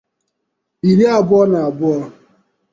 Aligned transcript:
iri 0.89 1.05
abụọ 1.17 1.43
na 1.51 1.59
abụọ 1.67 1.95